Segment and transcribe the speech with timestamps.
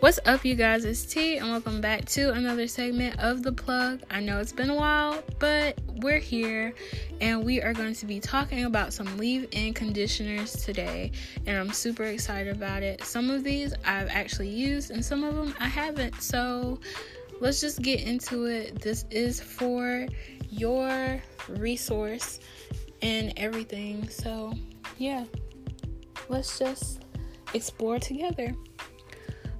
[0.00, 0.86] What's up, you guys?
[0.86, 4.00] It's T, and welcome back to another segment of The Plug.
[4.10, 6.72] I know it's been a while, but we're here,
[7.20, 11.12] and we are going to be talking about some leave in conditioners today,
[11.44, 13.04] and I'm super excited about it.
[13.04, 16.80] Some of these I've actually used, and some of them I haven't, so
[17.42, 18.80] let's just get into it.
[18.80, 20.06] This is for
[20.48, 22.40] your resource
[23.02, 24.54] and everything, so
[24.96, 25.26] yeah,
[26.30, 27.02] let's just
[27.52, 28.54] explore together.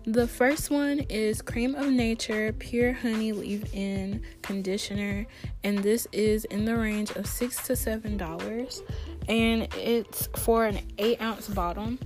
[0.06, 5.27] The first one is Cream of Nature Pure Honey Leave In Conditioner,
[5.62, 8.82] and this is in the range of six to seven dollars,
[9.28, 11.98] and it's for an eight ounce bottle.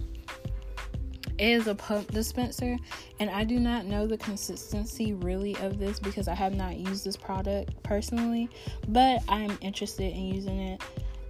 [1.39, 2.77] It is a pump dispenser,
[3.21, 7.05] and I do not know the consistency really of this because I have not used
[7.05, 8.51] this product personally,
[8.89, 10.83] but I'm interested in using it.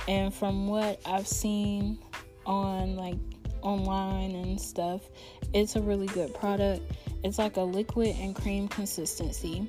[0.08, 1.98] And from what I've seen
[2.46, 3.19] on like
[3.64, 5.02] online and stuff.
[5.52, 6.83] It's a really good product.
[7.22, 9.66] It's like a liquid and cream consistency.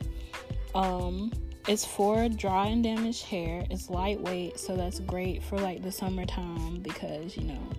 [0.76, 1.32] Um,
[1.68, 3.66] it's for dry and damaged hair.
[3.72, 7.70] It's lightweight, so that's great for like the summertime because you know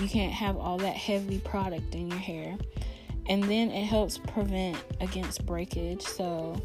[0.00, 2.58] you can't have all that heavy product in your hair.
[3.28, 6.60] And then it helps prevent against breakage, so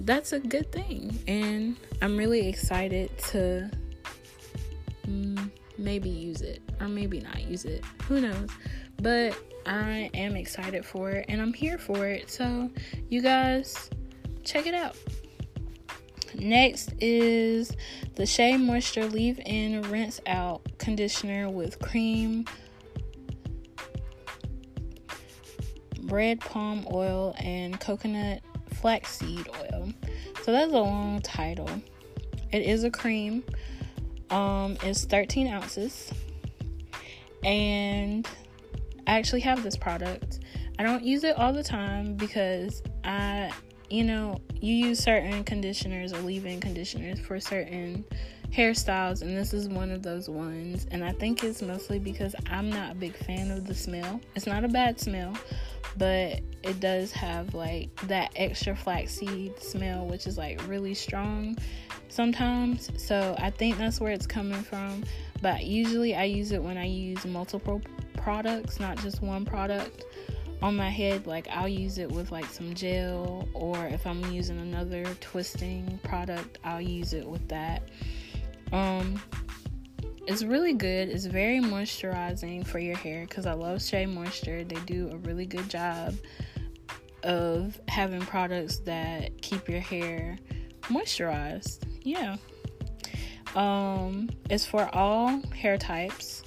[0.00, 1.18] that's a good thing.
[1.26, 3.70] And I'm really excited to.
[5.78, 7.84] Maybe use it or maybe not use it.
[8.08, 8.50] Who knows?
[9.00, 12.30] But I am excited for it and I'm here for it.
[12.30, 12.70] So,
[13.08, 13.90] you guys,
[14.44, 14.96] check it out.
[16.34, 17.72] Next is
[18.14, 22.44] the Shea Moisture Leave In Rinse Out Conditioner with cream,
[26.04, 28.40] red palm oil, and coconut
[28.74, 29.92] flaxseed oil.
[30.44, 31.70] So that's a long title.
[32.52, 33.42] It is a cream
[34.30, 36.12] um, is 13 ounces.
[37.44, 38.26] And
[39.06, 40.40] I actually have this product.
[40.78, 43.52] I don't use it all the time because I,
[43.88, 48.04] you know, you use certain conditioners or leave in conditioners for certain
[48.50, 50.86] hairstyles, and this is one of those ones.
[50.90, 54.20] And I think it's mostly because I'm not a big fan of the smell.
[54.34, 55.34] It's not a bad smell,
[55.96, 61.56] but it does have like that extra flaxseed smell, which is like really strong
[62.16, 62.90] sometimes.
[62.96, 65.04] So I think that's where it's coming from.
[65.42, 67.82] But usually I use it when I use multiple
[68.16, 70.04] products, not just one product
[70.62, 71.26] on my head.
[71.26, 76.58] Like I'll use it with like some gel, or if I'm using another twisting product,
[76.64, 77.82] I'll use it with that.
[78.72, 79.20] Um,
[80.26, 81.10] it's really good.
[81.10, 84.64] It's very moisturizing for your hair because I love Shea Moisture.
[84.64, 86.14] They do a really good job
[87.22, 90.38] of having products that keep your hair
[90.88, 91.82] moisturized.
[92.02, 92.36] Yeah.
[93.54, 96.42] Um, it's for all hair types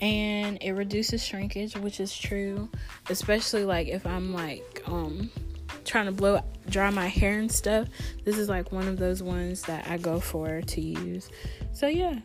[0.00, 2.68] and it reduces shrinkage, which is true,
[3.10, 5.30] especially like if I'm like um
[5.84, 7.88] trying to blow dry my hair and stuff.
[8.24, 11.30] This is like one of those ones that I go for to use.
[11.72, 12.18] So yeah,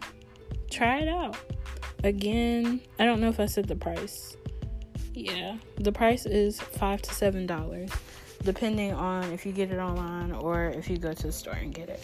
[0.69, 1.37] try it out.
[2.03, 4.35] Again, I don't know if I said the price.
[5.13, 7.91] Yeah, the price is five to seven dollars,
[8.43, 11.73] depending on if you get it online or if you go to the store and
[11.73, 12.01] get it.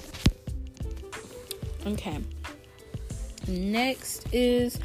[1.86, 2.20] Okay.
[3.48, 4.80] Next is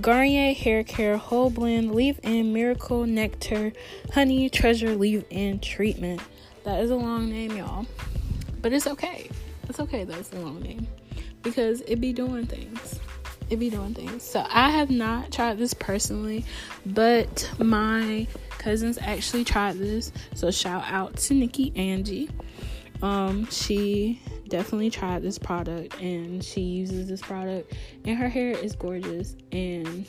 [0.00, 3.72] Garnier Hair Care Whole Blend Leave In Miracle Nectar
[4.12, 6.20] Honey Treasure Leave In Treatment.
[6.64, 7.86] That is a long name, y'all.
[8.62, 9.30] But it's okay.
[9.68, 10.86] It's okay that it's a long name
[11.42, 13.00] because it be doing things
[13.50, 14.22] it be doing things.
[14.22, 16.44] So I have not tried this personally,
[16.86, 18.26] but my
[18.64, 20.10] cousins actually tried this.
[20.34, 22.30] So shout out to Nikki Angie.
[23.02, 27.74] Um, she definitely tried this product and she uses this product
[28.06, 30.06] and her hair is gorgeous and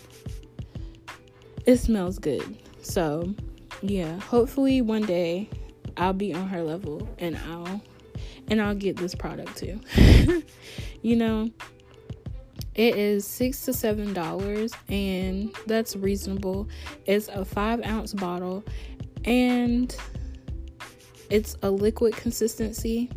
[1.65, 2.57] it smells good.
[2.81, 3.35] So
[3.81, 5.49] yeah, hopefully one day
[5.97, 7.81] I'll be on her level and I'll
[8.47, 9.81] and I'll get this product too.
[11.01, 11.49] you know,
[12.75, 16.67] it is six to seven dollars, and that's reasonable.
[17.05, 18.65] It's a five ounce bottle,
[19.23, 19.95] and
[21.29, 23.09] it's a liquid consistency.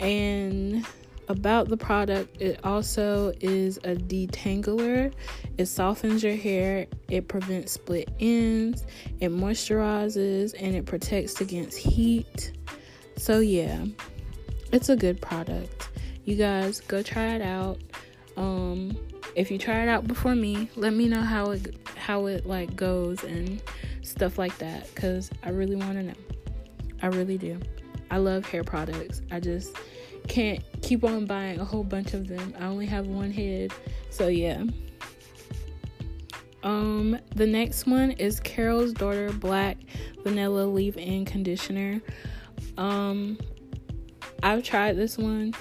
[0.00, 0.86] And
[1.28, 5.12] about the product, it also is a detangler.
[5.58, 8.84] It softens your hair, it prevents split ends,
[9.20, 12.52] it moisturizes, and it protects against heat.
[13.16, 13.84] So, yeah,
[14.72, 15.91] it's a good product
[16.24, 17.78] you guys go try it out.
[18.36, 18.96] Um,
[19.34, 22.74] if you try it out before me, let me know how it how it like
[22.74, 23.62] goes and
[24.02, 26.14] stuff like that cuz I really want to know.
[27.02, 27.58] I really do.
[28.10, 29.22] I love hair products.
[29.30, 29.76] I just
[30.28, 32.54] can't keep on buying a whole bunch of them.
[32.58, 33.72] I only have one head.
[34.10, 34.62] So yeah.
[36.62, 39.78] Um, the next one is Carol's Daughter Black
[40.22, 42.00] Vanilla Leave-In Conditioner.
[42.78, 43.36] Um,
[44.42, 45.54] I've tried this one.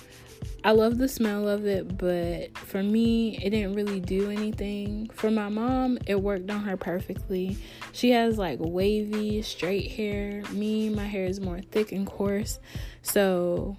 [0.63, 5.09] I love the smell of it, but for me, it didn't really do anything.
[5.13, 7.57] For my mom, it worked on her perfectly.
[7.93, 10.43] She has like wavy, straight hair.
[10.51, 12.59] Me, my hair is more thick and coarse.
[13.01, 13.75] So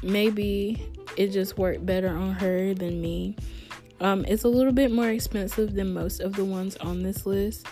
[0.00, 0.86] maybe
[1.16, 3.36] it just worked better on her than me.
[4.00, 7.66] Um, it's a little bit more expensive than most of the ones on this list,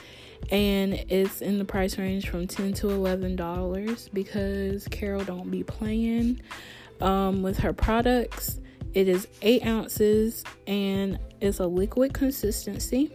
[0.50, 5.62] and it's in the price range from 10 to 11 dollars because Carol don't be
[5.62, 6.40] playing
[7.00, 8.60] um, with her products.
[8.94, 13.10] It is eight ounces and it's a liquid consistency.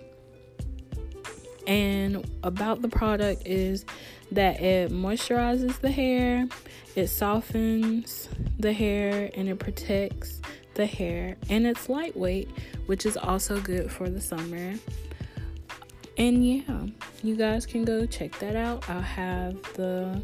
[1.68, 3.86] And about the product is
[4.32, 6.48] that it moisturizes the hair,
[6.96, 8.30] it softens
[8.60, 10.42] the hair, and it protects
[10.74, 11.38] the hair.
[11.50, 12.50] And it's lightweight,
[12.86, 14.74] which is also good for the summer.
[16.18, 16.86] And yeah,
[17.24, 18.90] you guys can go check that out.
[18.90, 20.22] I'll have the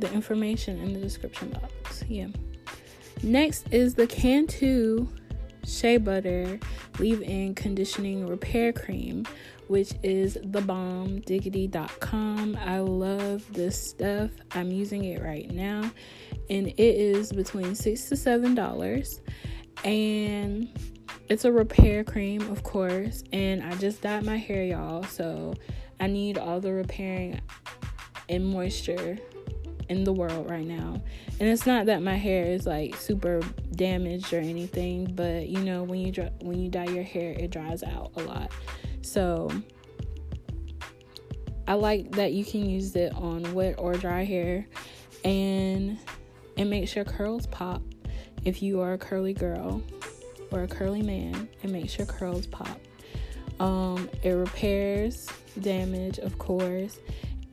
[0.00, 2.04] the information in the description box.
[2.08, 2.28] Yeah.
[3.22, 5.08] Next is the Cantu
[5.64, 6.58] Shea Butter
[6.98, 9.26] Leave In Conditioning Repair Cream,
[9.66, 12.56] which is the bomb diggity.com.
[12.64, 14.30] I love this stuff.
[14.52, 15.90] I'm using it right now,
[16.48, 19.20] and it is between six to seven dollars.
[19.84, 20.68] And
[21.28, 25.54] it's a repair cream, of course, and I just dyed my hair, y'all, so
[26.00, 27.40] I need all the repairing
[28.28, 29.18] and moisture
[29.88, 31.00] in the world right now.
[31.40, 33.40] And it's not that my hair is like super
[33.72, 37.82] damaged or anything, but you know when you when you dye your hair, it dries
[37.82, 38.52] out a lot.
[39.02, 39.50] So
[41.66, 44.66] I like that you can use it on wet or dry hair,
[45.24, 45.98] and
[46.56, 47.82] it makes your curls pop.
[48.44, 49.82] If you are a curly girl
[50.50, 52.80] or a curly man, it makes your curls pop.
[53.60, 55.28] Um, it repairs
[55.60, 57.00] damage, of course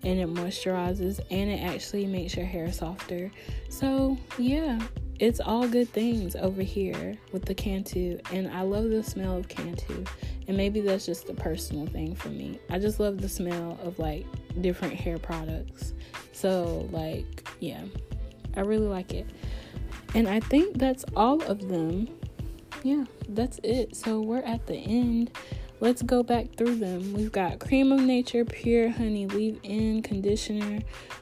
[0.06, 3.32] and it moisturizes and it actually makes your hair softer.
[3.70, 4.80] So, yeah,
[5.20, 9.48] it's all good things over here with the Cantu, and I love the smell of
[9.48, 10.06] Cantu.
[10.48, 12.60] And maybe that's just a personal thing for me.
[12.70, 14.26] I just love the smell of like
[14.62, 15.94] different hair products.
[16.34, 17.82] So, like, yeah,
[18.56, 19.26] I really like it.
[20.14, 22.08] And I think that's all of them.
[22.84, 23.96] Yeah, that's it.
[23.96, 25.32] So, we're at the end
[25.82, 27.14] Let's go back through them.
[27.14, 30.80] We've got Cream of Nature Pure Honey Leave In Conditioner.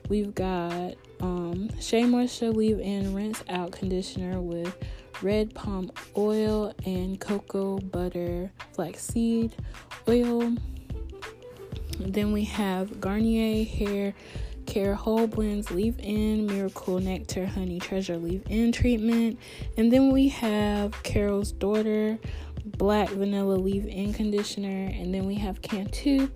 [0.09, 4.75] We've got um, Shea Moisture Leave In Rinse Out Conditioner with
[5.23, 9.55] red palm oil and cocoa butter flaxseed
[10.07, 10.53] oil.
[11.99, 14.13] Then we have Garnier Hair
[14.73, 19.37] Care Whole Blends Leave In Miracle Nectar Honey Treasure Leave In treatment.
[19.77, 22.17] And then we have Carol's Daughter
[22.65, 26.27] black vanilla leave-in conditioner, and then we have Cantu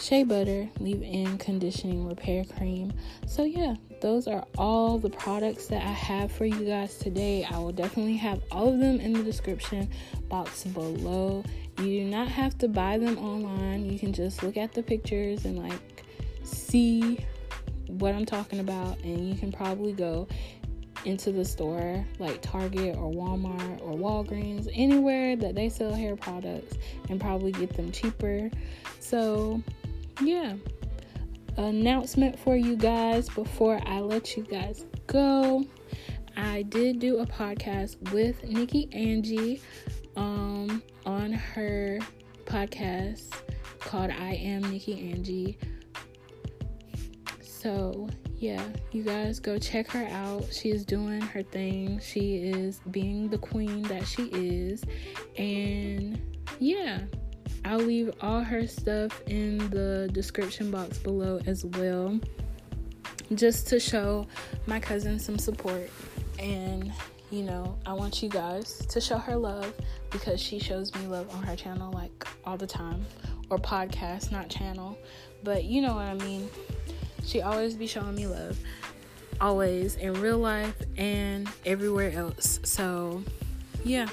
[0.00, 2.92] shea butter leave-in conditioning repair cream.
[3.26, 7.44] So yeah, those are all the products that I have for you guys today.
[7.50, 9.90] I will definitely have all of them in the description
[10.28, 11.42] box below.
[11.78, 13.90] You do not have to buy them online.
[13.90, 16.04] You can just look at the pictures and like
[16.44, 17.18] see
[17.88, 20.28] what I'm talking about and you can probably go
[21.04, 26.76] into the store like Target or Walmart or Walgreens, anywhere that they sell hair products
[27.08, 28.50] and probably get them cheaper.
[29.00, 29.62] So,
[30.20, 30.54] yeah.
[31.56, 35.64] Announcement for you guys before I let you guys go.
[36.36, 39.62] I did do a podcast with Nikki Angie
[40.16, 41.98] um, on her
[42.44, 43.32] podcast
[43.80, 45.56] called I Am Nikki Angie.
[47.66, 48.08] So,
[48.38, 50.44] yeah, you guys go check her out.
[50.52, 51.98] She is doing her thing.
[51.98, 54.84] She is being the queen that she is.
[55.36, 56.20] And
[56.60, 57.00] yeah,
[57.64, 62.20] I'll leave all her stuff in the description box below as well.
[63.34, 64.28] Just to show
[64.66, 65.90] my cousin some support.
[66.38, 66.92] And
[67.32, 69.74] you know, I want you guys to show her love
[70.12, 73.04] because she shows me love on her channel like all the time.
[73.50, 74.96] Or podcast, not channel.
[75.42, 76.48] But you know what I mean.
[77.26, 78.58] She always be showing me love.
[79.40, 82.60] Always in real life and everywhere else.
[82.62, 83.22] So,
[83.84, 84.08] yeah.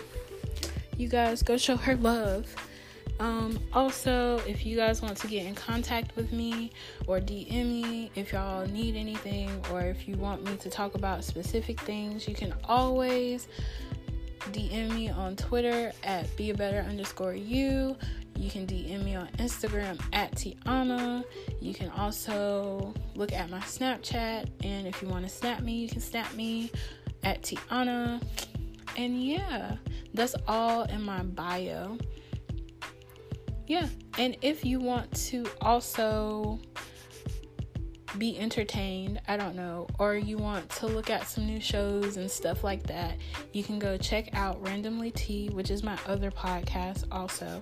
[0.97, 2.53] You guys go show her love.
[3.19, 6.71] Um, also, if you guys want to get in contact with me
[7.05, 11.23] or DM me if y'all need anything or if you want me to talk about
[11.23, 13.47] specific things, you can always
[14.51, 17.95] DM me on Twitter at be a better underscore you.
[18.35, 21.23] You can DM me on Instagram at Tiana.
[21.61, 25.87] You can also look at my Snapchat, and if you want to snap me, you
[25.87, 26.71] can snap me
[27.23, 28.21] at Tiana.
[28.97, 29.77] And yeah,
[30.13, 31.97] that's all in my bio.
[33.67, 33.87] yeah,
[34.17, 36.59] and if you want to also
[38.17, 42.29] be entertained, I don't know, or you want to look at some new shows and
[42.29, 43.17] stuff like that,
[43.53, 47.61] you can go check out Randomly Tea, which is my other podcast also.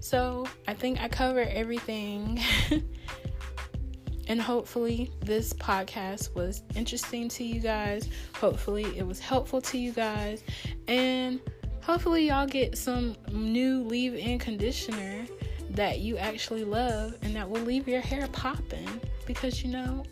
[0.00, 2.40] So I think I cover everything.
[4.28, 8.08] and hopefully, this podcast was interesting to you guys.
[8.34, 10.42] Hopefully, it was helpful to you guys.
[10.86, 11.40] And
[11.82, 15.26] hopefully, y'all get some new leave in conditioner
[15.70, 18.88] that you actually love and that will leave your hair popping.
[19.26, 20.04] Because, you know,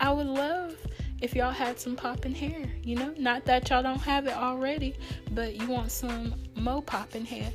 [0.00, 0.76] I would love
[1.20, 3.14] if y'all had some popping hair, you know?
[3.16, 4.94] Not that y'all don't have it already,
[5.30, 7.50] but you want some mo popping hair.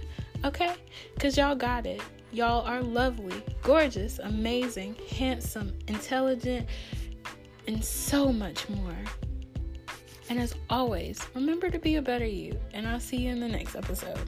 [0.45, 0.75] Okay?
[1.13, 2.01] Because y'all got it.
[2.31, 6.67] Y'all are lovely, gorgeous, amazing, handsome, intelligent,
[7.67, 8.95] and so much more.
[10.29, 12.57] And as always, remember to be a better you.
[12.73, 14.19] And I'll see you in the next episode.